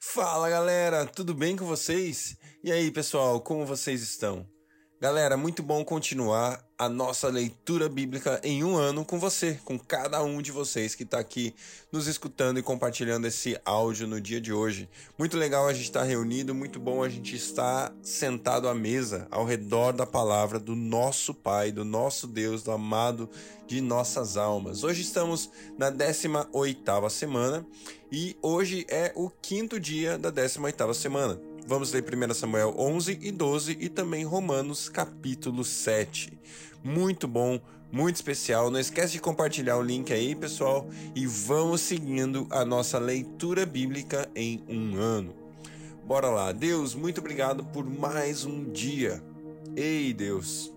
[0.00, 2.36] Fala galera, tudo bem com vocês?
[2.62, 4.46] E aí pessoal, como vocês estão?
[5.04, 10.22] Galera, muito bom continuar a nossa leitura bíblica em um ano com você, com cada
[10.22, 11.54] um de vocês que está aqui
[11.92, 14.88] nos escutando e compartilhando esse áudio no dia de hoje.
[15.18, 19.28] Muito legal a gente estar tá reunido, muito bom a gente estar sentado à mesa
[19.30, 23.28] ao redor da palavra do nosso Pai, do nosso Deus, do amado
[23.66, 24.84] de nossas almas.
[24.84, 27.66] Hoje estamos na 18 oitava semana
[28.10, 31.38] e hoje é o quinto dia da 18 oitava semana.
[31.66, 36.38] Vamos ler 1 Samuel 11 e 12 e também Romanos capítulo 7.
[36.82, 37.58] Muito bom,
[37.90, 38.70] muito especial.
[38.70, 44.28] Não esquece de compartilhar o link aí, pessoal, e vamos seguindo a nossa leitura bíblica
[44.34, 45.34] em um ano.
[46.06, 46.52] Bora lá.
[46.52, 49.22] Deus, muito obrigado por mais um dia.
[49.74, 50.70] Ei, Deus,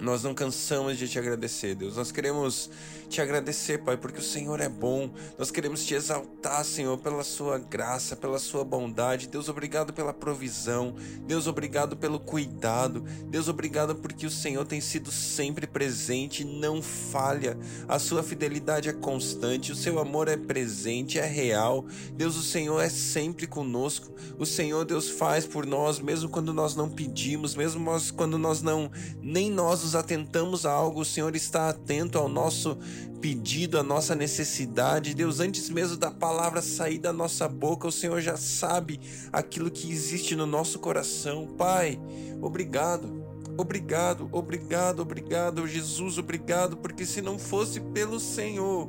[0.00, 1.98] nós não cansamos de te agradecer, Deus.
[1.98, 2.70] Nós queremos
[3.10, 5.10] te agradecer, Pai, porque o Senhor é bom.
[5.36, 9.26] Nós queremos te exaltar, Senhor, pela sua graça, pela sua bondade.
[9.26, 10.94] Deus, obrigado pela provisão.
[11.26, 13.00] Deus, obrigado pelo cuidado.
[13.26, 17.58] Deus, obrigado porque o Senhor tem sido sempre presente, não falha.
[17.88, 21.84] A sua fidelidade é constante, o seu amor é presente, é real.
[22.14, 24.14] Deus, o Senhor é sempre conosco.
[24.38, 28.62] O Senhor, Deus, faz por nós, mesmo quando nós não pedimos, mesmo nós, quando nós
[28.62, 28.88] não,
[29.20, 32.78] nem nós nos atentamos a algo, o Senhor está atento ao nosso
[33.20, 35.14] pedido, a nossa necessidade.
[35.14, 39.00] Deus, antes mesmo da palavra sair da nossa boca, o Senhor já sabe
[39.32, 41.46] aquilo que existe no nosso coração.
[41.58, 42.00] Pai,
[42.40, 43.20] obrigado.
[43.56, 48.88] Obrigado, obrigado, obrigado, Jesus, obrigado, porque se não fosse pelo Senhor,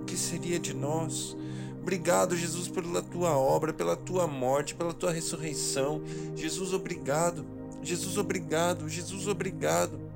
[0.00, 1.36] o que seria de nós?
[1.82, 6.02] Obrigado, Jesus, pela tua obra, pela tua morte, pela tua ressurreição.
[6.34, 7.44] Jesus, obrigado.
[7.82, 8.88] Jesus, obrigado.
[8.88, 10.09] Jesus, obrigado.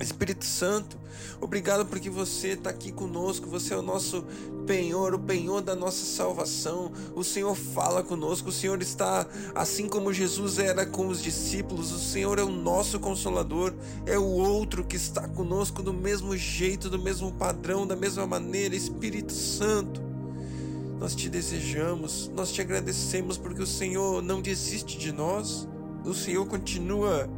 [0.00, 0.98] Espírito Santo,
[1.40, 4.24] obrigado porque você está aqui conosco, você é o nosso
[4.66, 6.92] penhor, o penhor da nossa salvação.
[7.14, 11.98] O Senhor fala conosco, o Senhor está assim como Jesus era com os discípulos, o
[11.98, 13.74] Senhor é o nosso consolador,
[14.06, 18.74] é o outro que está conosco do mesmo jeito, do mesmo padrão, da mesma maneira.
[18.74, 20.00] Espírito Santo,
[20.98, 25.68] nós te desejamos, nós te agradecemos porque o Senhor não desiste de nós,
[26.04, 27.28] o Senhor continua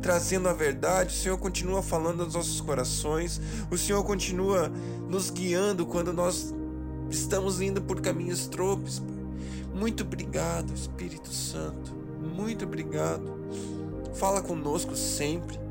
[0.00, 4.70] trazendo a verdade, o Senhor continua falando aos nossos corações, o Senhor continua
[5.08, 6.54] nos guiando quando nós
[7.10, 8.98] estamos indo por caminhos tropes.
[9.00, 9.18] Pai.
[9.74, 11.94] Muito obrigado, Espírito Santo,
[12.34, 13.38] muito obrigado.
[14.14, 15.67] Fala conosco sempre.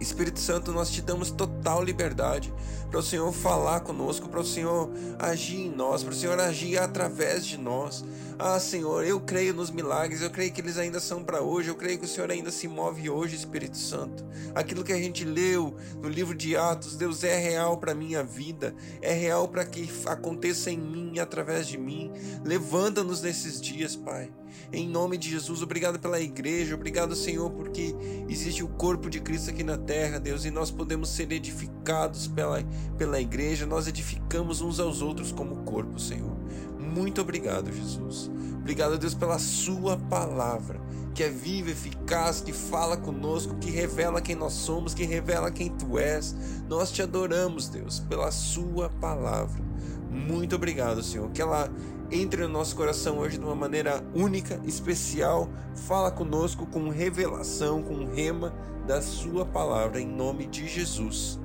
[0.00, 2.52] Espírito Santo, nós te damos total liberdade
[2.90, 6.78] para o Senhor falar conosco, para o Senhor agir em nós, para o Senhor agir
[6.78, 8.04] através de nós.
[8.38, 11.74] Ah, Senhor, eu creio nos milagres, eu creio que eles ainda são para hoje, eu
[11.74, 14.24] creio que o Senhor ainda se move hoje, Espírito Santo.
[14.54, 18.74] Aquilo que a gente leu no livro de Atos, Deus é real para minha vida,
[19.02, 22.12] é real para que aconteça em mim e através de mim.
[22.44, 24.30] Levanta-nos nesses dias, Pai.
[24.72, 27.94] Em nome de Jesus, obrigado pela igreja, obrigado, Senhor, porque
[28.28, 32.62] existe o corpo de Cristo aqui na terra, Deus, e nós podemos ser edificados pela,
[32.96, 36.36] pela igreja, nós edificamos uns aos outros como corpo, Senhor.
[36.78, 38.30] Muito obrigado, Jesus.
[38.68, 40.80] Obrigado, Deus, pela Sua palavra,
[41.14, 45.70] que é viva, eficaz, que fala conosco, que revela quem nós somos, que revela quem
[45.70, 46.36] Tu és.
[46.68, 49.62] Nós te adoramos, Deus, pela Sua palavra.
[50.10, 51.30] Muito obrigado, Senhor.
[51.30, 51.70] Que ela
[52.10, 55.48] entre no nosso coração hoje de uma maneira única, especial.
[55.86, 58.54] Fala conosco com revelação, com rema
[58.86, 61.38] da Sua palavra, em nome de Jesus.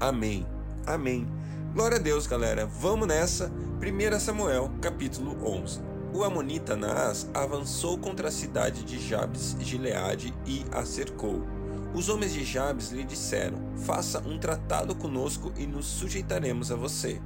[0.00, 0.46] Amém.
[0.86, 1.26] Amém.
[1.74, 2.66] Glória a Deus, galera.
[2.66, 3.52] Vamos nessa.
[3.78, 5.80] 1 Samuel, capítulo 11.
[6.14, 11.42] O amonita Naas avançou contra a cidade de Jabes Gileade e a cercou.
[11.94, 17.20] Os homens de Jabes lhe disseram: Faça um tratado conosco e nos sujeitaremos a você.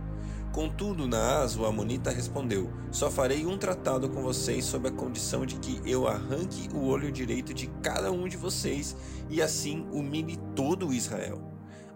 [0.52, 5.56] Contudo, Naas, o Amonita, respondeu: Só farei um tratado com vocês sob a condição de
[5.56, 8.94] que eu arranque o olho direito de cada um de vocês
[9.30, 11.42] e assim humilhe todo o Israel.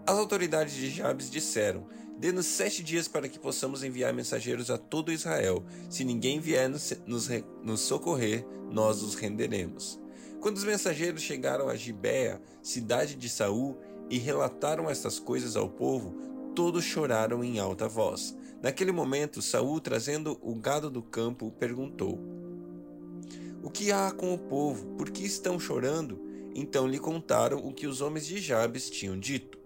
[0.07, 1.85] As autoridades de Jabes disseram:
[2.17, 5.63] Dê-nos sete dias para que possamos enviar mensageiros a todo Israel.
[5.87, 7.29] Se ninguém vier nos, nos,
[7.63, 9.99] nos socorrer, nós os renderemos.
[10.41, 13.77] Quando os mensageiros chegaram a Gibéa, cidade de Saul,
[14.09, 16.15] e relataram estas coisas ao povo,
[16.55, 18.35] todos choraram em alta voz.
[18.61, 22.19] Naquele momento, Saul, trazendo o gado do campo, perguntou:
[23.61, 24.85] O que há com o povo?
[24.97, 26.19] Por que estão chorando?
[26.55, 29.59] Então lhe contaram o que os homens de Jabes tinham dito.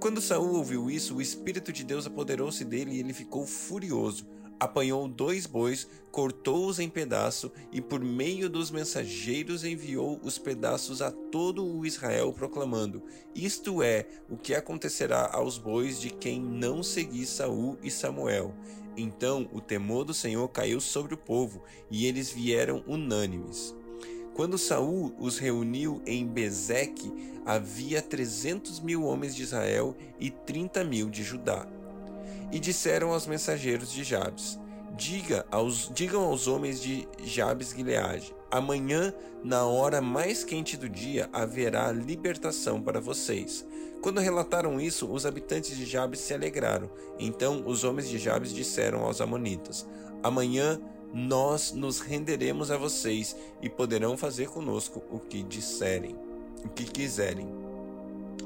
[0.00, 4.26] Quando Saul ouviu isso, o espírito de Deus apoderou-se dele e ele ficou furioso
[4.58, 11.10] apanhou dois bois, cortou-os em pedaço e por meio dos mensageiros enviou os pedaços a
[11.10, 13.02] todo o Israel proclamando:
[13.34, 18.54] Isto é o que acontecerá aos bois de quem não seguir Saul e Samuel.
[18.96, 23.74] Então o temor do Senhor caiu sobre o povo, e eles vieram unânimes.
[24.34, 27.12] Quando Saul os reuniu em Bezeque,
[27.44, 31.68] havia trezentos mil homens de Israel e trinta mil de Judá.
[32.54, 34.60] E disseram aos mensageiros de Jabes:
[34.96, 39.12] Diga aos, digam aos homens de Jabes Gileade: Amanhã,
[39.42, 43.66] na hora mais quente do dia, haverá libertação para vocês.
[44.00, 46.88] Quando relataram isso, os habitantes de Jabes se alegraram.
[47.18, 49.84] Então os homens de Jabes disseram aos amonitas:
[50.22, 50.80] Amanhã
[51.12, 56.16] nós nos renderemos a vocês e poderão fazer conosco o que disserem,
[56.64, 57.63] o que quiserem.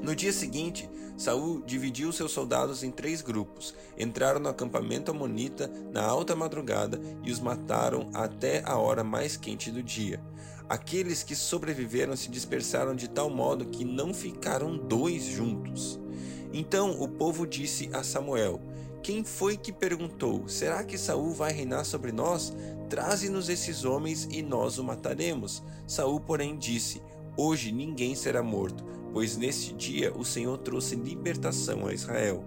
[0.01, 3.75] No dia seguinte, Saul dividiu seus soldados em três grupos.
[3.97, 9.69] Entraram no acampamento amonita na alta madrugada e os mataram até a hora mais quente
[9.69, 10.23] do dia.
[10.69, 15.99] Aqueles que sobreviveram se dispersaram de tal modo que não ficaram dois juntos.
[16.53, 18.61] Então o povo disse a Samuel:
[19.03, 22.53] Quem foi que perguntou: Será que Saul vai reinar sobre nós?
[22.89, 25.61] Traze-nos esses homens e nós o mataremos.
[25.85, 27.01] Saul, porém, disse:
[27.35, 32.43] Hoje ninguém será morto pois neste dia o Senhor trouxe libertação a Israel.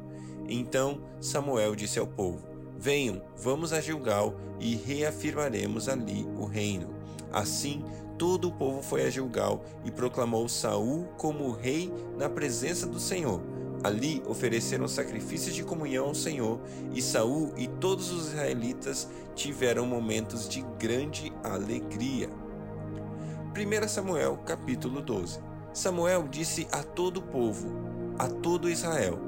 [0.49, 2.47] Então Samuel disse ao povo:
[2.79, 6.95] Venham, vamos a Gilgal e reafirmaremos ali o reino.
[7.33, 7.85] Assim,
[8.19, 13.41] todo o povo foi a Gilgal e proclamou Saul como rei na presença do Senhor.
[13.85, 16.61] Ali ofereceram sacrifícios de comunhão ao Senhor,
[16.95, 22.31] e Saul e todos os israelitas tiveram momentos de grande alegria.
[23.55, 27.69] 1 Samuel capítulo 12 Samuel disse a todo o povo,
[28.19, 29.19] a todo Israel: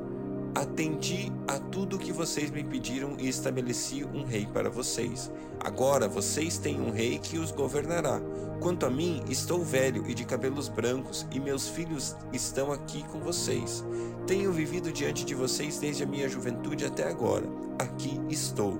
[0.54, 5.32] Atendi a tudo o que vocês me pediram e estabeleci um rei para vocês.
[5.58, 8.20] Agora vocês têm um rei que os governará.
[8.60, 13.20] Quanto a mim, estou velho e de cabelos brancos, e meus filhos estão aqui com
[13.20, 13.82] vocês.
[14.26, 17.46] Tenho vivido diante de vocês desde a minha juventude até agora.
[17.78, 18.78] Aqui estou.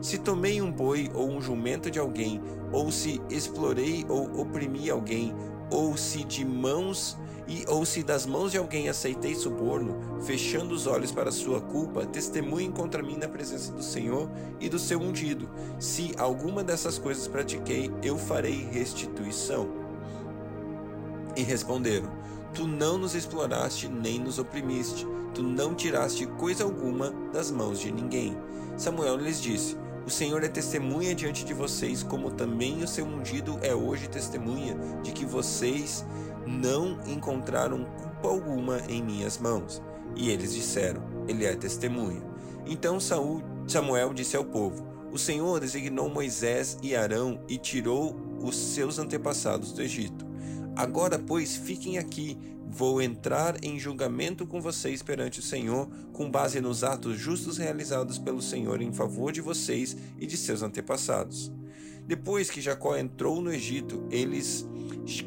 [0.00, 2.40] Se tomei um boi ou um jumento de alguém,
[2.72, 5.34] ou se explorei ou oprimi alguém,
[5.70, 10.86] ou se de mãos e ou se das mãos de alguém aceitei suborno, fechando os
[10.86, 14.30] olhos para sua culpa, testemunhem contra mim na presença do Senhor
[14.60, 15.48] e do seu ungido.
[15.78, 19.68] Se alguma dessas coisas pratiquei, eu farei restituição.
[21.36, 22.10] E responderam:
[22.54, 27.90] Tu não nos exploraste nem nos oprimiste, tu não tiraste coisa alguma das mãos de
[27.90, 28.36] ninguém.
[28.76, 29.76] Samuel lhes disse:
[30.06, 34.76] o Senhor é testemunha diante de vocês, como também o seu ungido é hoje testemunha
[35.02, 36.04] de que vocês
[36.46, 39.82] não encontraram culpa alguma em minhas mãos.
[40.16, 42.22] E eles disseram: Ele é testemunha.
[42.66, 48.56] Então Saul, Samuel disse ao povo: O Senhor designou Moisés e Arão e tirou os
[48.56, 50.26] seus antepassados do Egito.
[50.76, 52.38] Agora, pois, fiquem aqui
[52.72, 58.16] Vou entrar em julgamento com vocês perante o Senhor, com base nos atos justos realizados
[58.16, 61.52] pelo Senhor em favor de vocês e de seus antepassados.
[62.06, 64.66] Depois que Jacó entrou no Egito, eles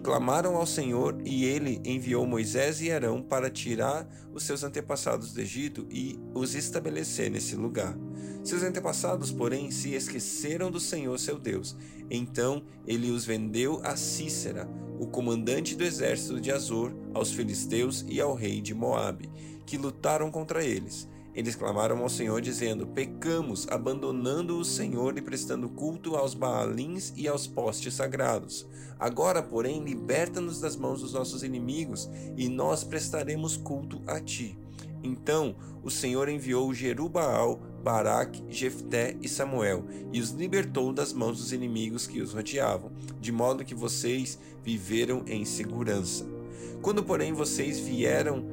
[0.04, 5.42] clamaram ao Senhor e ele enviou Moisés e Arão para tirar os seus antepassados do
[5.42, 7.98] Egito e os estabelecer nesse lugar.
[8.44, 11.76] Seus antepassados, porém, se esqueceram do Senhor seu Deus.
[12.10, 18.20] Então ele os vendeu a Cícera, o comandante do exército de Azor, aos filisteus e
[18.20, 19.30] ao rei de Moabe,
[19.66, 21.08] que lutaram contra eles.
[21.36, 27.28] Eles clamaram ao Senhor, dizendo: Pecamos, abandonando o Senhor e prestando culto aos Baalins e
[27.28, 28.68] aos postes sagrados.
[29.00, 34.58] Agora, porém, liberta-nos das mãos dos nossos inimigos, e nós prestaremos culto a ti.
[35.04, 41.52] Então o Senhor enviou Jerubaal, Baraque, Jefté e Samuel, e os libertou das mãos dos
[41.52, 46.26] inimigos que os rodeavam, de modo que vocês viveram em segurança.
[46.82, 48.46] Quando, porém, vocês vieram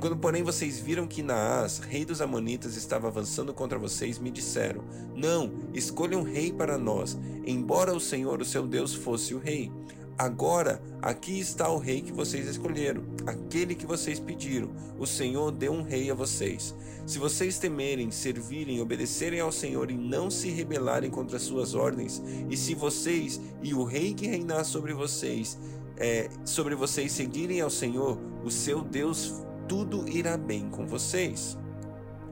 [0.00, 4.82] quando, porém, vocês viram que Naás, rei dos Amonitas, estava avançando contra vocês, me disseram:
[5.14, 9.70] Não, escolha um rei para nós, embora o Senhor, o seu Deus, fosse o rei.
[10.16, 14.70] Agora, aqui está o rei que vocês escolheram, aquele que vocês pediram.
[14.98, 16.74] O Senhor deu um rei a vocês.
[17.06, 22.56] Se vocês temerem, servirem, obedecerem ao Senhor e não se rebelarem contra suas ordens, e
[22.56, 25.58] se vocês e o rei que reinar sobre vocês,
[25.96, 31.56] é, sobre vocês seguirem ao Senhor, o seu Deus tudo irá bem com vocês.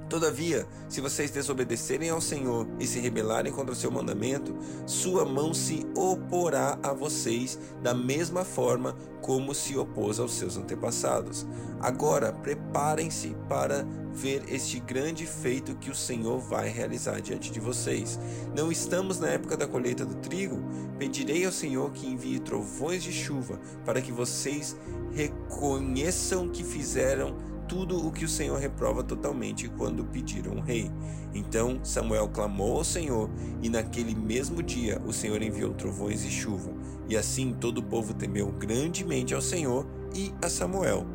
[0.09, 5.53] Todavia, se vocês desobedecerem ao Senhor e se rebelarem contra o seu mandamento, sua mão
[5.53, 11.47] se oporá a vocês da mesma forma como se opôs aos seus antepassados.
[11.79, 18.19] Agora, preparem-se para ver este grande feito que o Senhor vai realizar diante de vocês.
[18.57, 20.59] Não estamos na época da colheita do trigo?
[20.99, 24.75] Pedirei ao Senhor que envie trovões de chuva para que vocês
[25.13, 27.37] reconheçam que fizeram
[27.69, 30.91] tudo o que o Senhor reprova totalmente quando pediram um rei.
[31.35, 33.31] Então Samuel clamou ao Senhor,
[33.63, 36.73] e naquele mesmo dia o Senhor enviou trovões e chuva.
[37.09, 41.07] E assim todo o povo temeu grandemente ao Senhor e a Samuel.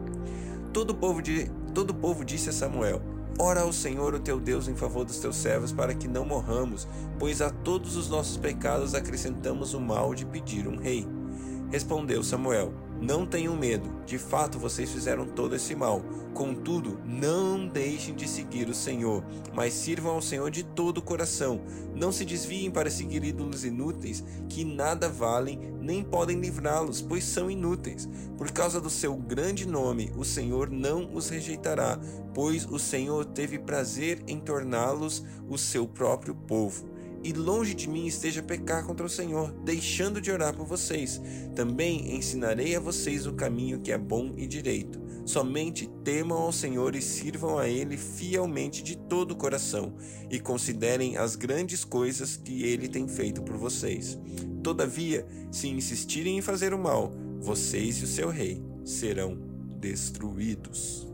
[0.71, 3.01] Todo o povo, de, todo o povo disse a Samuel:
[3.39, 6.87] Ora ao Senhor, o teu Deus, em favor dos teus servos, para que não morramos,
[7.17, 11.07] pois a todos os nossos pecados acrescentamos o mal de pedir um rei.
[11.71, 12.71] Respondeu Samuel:
[13.03, 16.01] não tenham medo, de fato vocês fizeram todo esse mal.
[16.33, 21.61] Contudo, não deixem de seguir o Senhor, mas sirvam ao Senhor de todo o coração.
[21.93, 27.51] Não se desviem para seguir ídolos inúteis, que nada valem, nem podem livrá-los, pois são
[27.51, 28.07] inúteis.
[28.37, 31.99] Por causa do seu grande nome, o Senhor não os rejeitará,
[32.33, 36.92] pois o Senhor teve prazer em torná-los o seu próprio povo
[37.23, 41.21] e longe de mim esteja pecar contra o Senhor, deixando de orar por vocês.
[41.55, 45.01] Também ensinarei a vocês o caminho que é bom e direito.
[45.25, 49.95] Somente temam ao Senhor e sirvam a Ele fielmente de todo o coração,
[50.29, 54.19] e considerem as grandes coisas que Ele tem feito por vocês.
[54.61, 59.37] Todavia, se insistirem em fazer o mal, vocês e o seu rei serão
[59.79, 61.07] destruídos.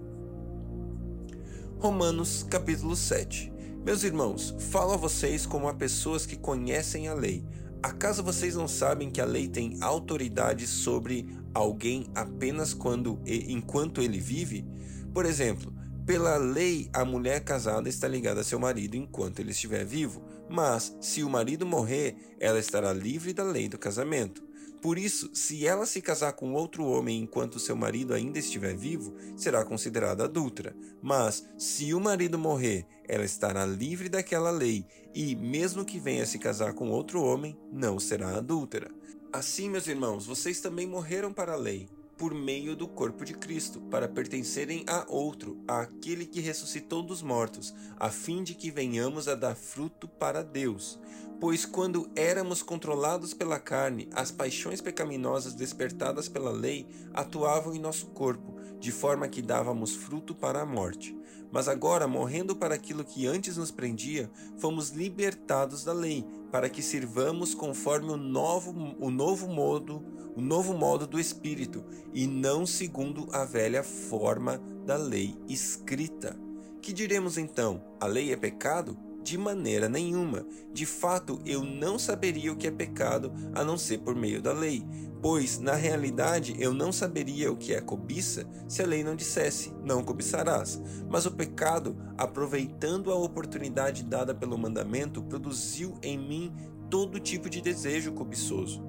[1.78, 7.44] Romanos capítulo 7 meus irmãos, falo a vocês como a pessoas que conhecem a lei.
[7.82, 14.20] Acaso vocês não sabem que a lei tem autoridade sobre alguém apenas quando enquanto ele
[14.20, 14.66] vive?
[15.14, 15.74] Por exemplo,
[16.06, 20.98] pela lei, a mulher casada está ligada a seu marido enquanto ele estiver vivo, mas
[21.00, 24.44] se o marido morrer, ela estará livre da lei do casamento.
[24.82, 29.14] Por isso, se ela se casar com outro homem enquanto seu marido ainda estiver vivo,
[29.36, 30.76] será considerada adúltera.
[31.02, 36.40] Mas, se o marido morrer, ela estará livre daquela lei e, mesmo que venha se
[36.40, 38.90] casar com outro homem, não será adúltera.
[39.34, 41.90] Assim, meus irmãos, vocês também morreram para a lei
[42.20, 47.74] por meio do corpo de Cristo, para pertencerem a outro, àquele que ressuscitou dos mortos,
[47.98, 51.00] a fim de que venhamos a dar fruto para Deus.
[51.40, 58.08] Pois quando éramos controlados pela carne, as paixões pecaminosas despertadas pela lei atuavam em nosso
[58.08, 61.18] corpo, de forma que dávamos fruto para a morte.
[61.50, 66.82] Mas agora, morrendo para aquilo que antes nos prendia, fomos libertados da lei, para que
[66.82, 70.04] sirvamos conforme o novo, o novo modo,
[70.36, 76.38] o novo modo do espírito, e não segundo a velha forma da lei escrita.
[76.82, 77.84] Que diremos então?
[78.00, 79.09] A lei é pecado?
[79.30, 80.44] De maneira nenhuma.
[80.74, 84.52] De fato, eu não saberia o que é pecado a não ser por meio da
[84.52, 84.84] lei,
[85.22, 89.72] pois na realidade eu não saberia o que é cobiça se a lei não dissesse:
[89.84, 90.82] não cobiçarás.
[91.08, 96.52] Mas o pecado, aproveitando a oportunidade dada pelo mandamento, produziu em mim
[96.90, 98.84] todo tipo de desejo cobiçoso.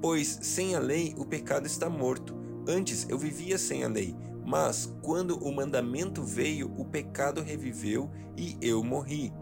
[0.00, 2.36] Pois sem a lei o pecado está morto.
[2.68, 4.14] Antes eu vivia sem a lei,
[4.46, 9.32] mas quando o mandamento veio, o pecado reviveu e eu morri.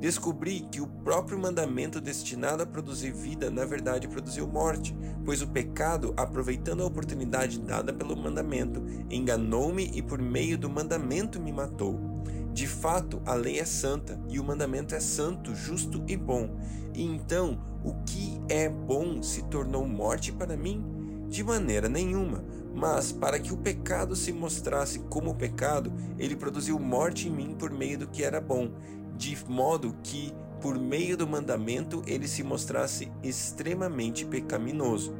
[0.00, 5.48] Descobri que o próprio mandamento destinado a produzir vida, na verdade, produziu morte, pois o
[5.48, 11.98] pecado, aproveitando a oportunidade dada pelo mandamento, enganou-me e por meio do mandamento me matou.
[12.52, 16.56] De fato, a lei é santa e o mandamento é santo, justo e bom.
[16.94, 20.84] E então, o que é bom se tornou morte para mim?
[21.28, 22.44] De maneira nenhuma.
[22.74, 27.70] Mas, para que o pecado se mostrasse como pecado, ele produziu morte em mim por
[27.70, 28.70] meio do que era bom
[29.18, 30.32] de modo que,
[30.62, 35.12] por meio do mandamento, ele se mostrasse extremamente pecaminoso.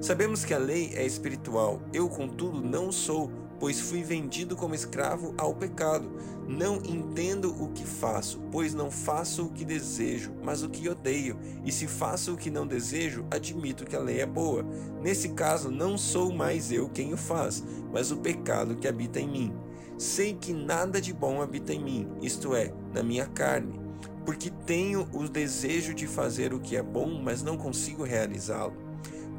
[0.00, 5.34] Sabemos que a lei é espiritual, eu, contudo, não sou, pois fui vendido como escravo
[5.36, 6.10] ao pecado.
[6.48, 11.38] Não entendo o que faço, pois não faço o que desejo, mas o que odeio.
[11.64, 14.64] E se faço o que não desejo, admito que a lei é boa.
[15.02, 19.28] Nesse caso, não sou mais eu quem o faz, mas o pecado que habita em
[19.28, 19.65] mim.
[19.98, 23.80] Sei que nada de bom habita em mim, isto é, na minha carne,
[24.26, 28.74] porque tenho o desejo de fazer o que é bom, mas não consigo realizá-lo.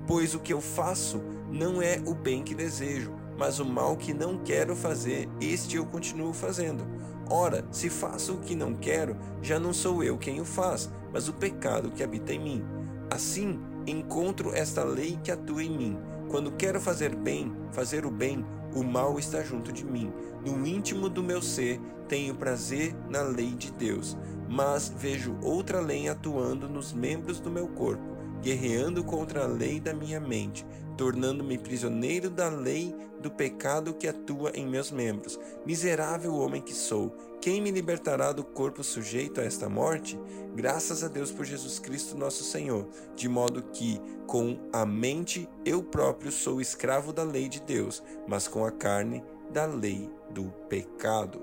[0.07, 1.21] Pois o que eu faço
[1.51, 5.85] não é o bem que desejo, mas o mal que não quero fazer, este eu
[5.85, 6.83] continuo fazendo.
[7.29, 11.27] Ora, se faço o que não quero, já não sou eu quem o faz, mas
[11.27, 12.65] o pecado que habita em mim.
[13.11, 15.97] Assim, encontro esta lei que atua em mim.
[16.29, 18.43] Quando quero fazer bem, fazer o bem,
[18.73, 20.11] o mal está junto de mim.
[20.45, 24.17] No íntimo do meu ser, tenho prazer na lei de Deus,
[24.49, 29.93] mas vejo outra lei atuando nos membros do meu corpo, guerreando contra a lei da
[29.93, 30.65] minha mente,
[30.97, 35.39] tornando-me prisioneiro da lei do pecado que atua em meus membros.
[35.65, 40.19] Miserável homem que sou, quem me libertará do corpo sujeito a esta morte?
[40.55, 45.83] Graças a Deus por Jesus Cristo, nosso Senhor, de modo que, com a mente, eu
[45.83, 51.41] próprio sou escravo da lei de Deus, mas com a carne, da lei do pecado.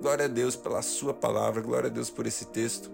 [0.00, 2.90] Glória a Deus pela sua palavra, glória a Deus por esse texto.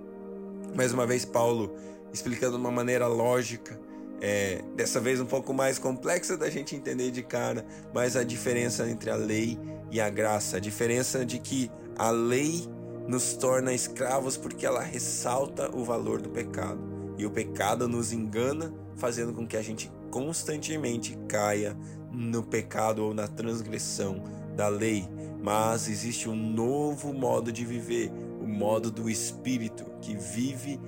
[0.74, 1.74] Mais uma vez, Paulo
[2.12, 3.78] explicando de uma maneira lógica,
[4.20, 8.88] é, dessa vez um pouco mais complexa da gente entender de cara, mas a diferença
[8.88, 9.58] entre a lei
[9.90, 12.68] e a graça, a diferença de que a lei
[13.08, 16.80] nos torna escravos porque ela ressalta o valor do pecado
[17.18, 21.76] e o pecado nos engana, fazendo com que a gente constantemente caia
[22.10, 24.22] no pecado ou na transgressão
[24.54, 25.08] da lei.
[25.42, 30.80] Mas existe um novo modo de viver, o modo do espírito que vive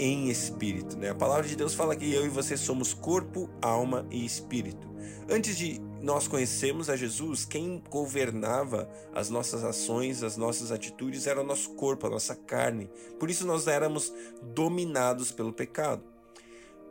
[0.00, 0.96] em espírito.
[0.96, 1.10] Né?
[1.10, 4.88] A palavra de Deus fala que eu e você somos corpo, alma e espírito.
[5.28, 11.42] Antes de nós conhecermos a Jesus, quem governava as nossas ações, as nossas atitudes era
[11.42, 12.90] o nosso corpo, a nossa carne.
[13.18, 14.12] Por isso nós éramos
[14.54, 16.02] dominados pelo pecado.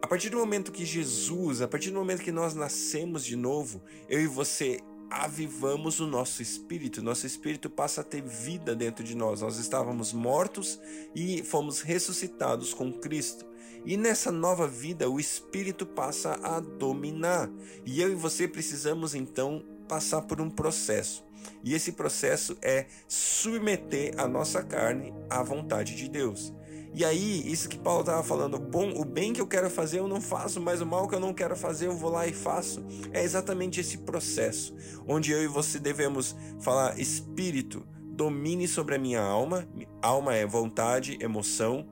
[0.01, 3.81] A partir do momento que Jesus, a partir do momento que nós nascemos de novo,
[4.07, 9.15] eu e você avivamos o nosso espírito, nosso espírito passa a ter vida dentro de
[9.15, 9.41] nós.
[9.41, 10.79] Nós estávamos mortos
[11.15, 13.45] e fomos ressuscitados com Cristo.
[13.85, 17.49] E nessa nova vida, o espírito passa a dominar.
[17.85, 21.23] E eu e você precisamos então passar por um processo.
[21.63, 26.53] E esse processo é submeter a nossa carne à vontade de Deus.
[26.93, 30.07] E aí, isso que Paulo estava falando, bom, o bem que eu quero fazer eu
[30.07, 32.83] não faço, mas o mal que eu não quero fazer eu vou lá e faço.
[33.13, 34.75] É exatamente esse processo,
[35.07, 39.67] onde eu e você devemos falar: Espírito, domine sobre a minha alma,
[40.01, 41.87] alma é vontade, emoção,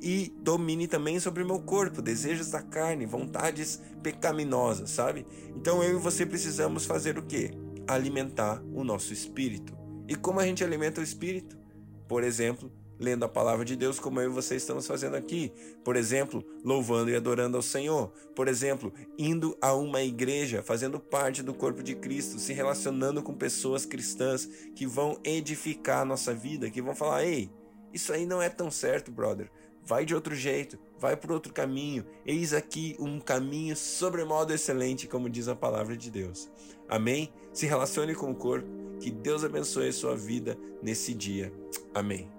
[0.00, 5.26] e domine também sobre o meu corpo, desejos da carne, vontades pecaminosas, sabe?
[5.54, 7.50] Então eu e você precisamos fazer o quê?
[7.88, 9.76] Alimentar o nosso espírito.
[10.08, 11.58] E como a gente alimenta o espírito?
[12.06, 15.52] Por exemplo, lendo a palavra de Deus, como eu e você estamos fazendo aqui.
[15.84, 18.12] Por exemplo, louvando e adorando ao Senhor.
[18.34, 23.34] Por exemplo, indo a uma igreja, fazendo parte do corpo de Cristo, se relacionando com
[23.34, 27.50] pessoas cristãs que vão edificar a nossa vida, que vão falar: ei,
[27.92, 29.50] isso aí não é tão certo, brother.
[29.82, 32.04] Vai de outro jeito, vai por outro caminho.
[32.26, 36.50] Eis aqui um caminho sobremodo excelente, como diz a palavra de Deus.
[36.88, 37.32] Amém?
[37.52, 38.68] Se relacione com o corpo.
[38.98, 41.52] Que Deus abençoe a sua vida nesse dia.
[41.94, 42.35] Amém.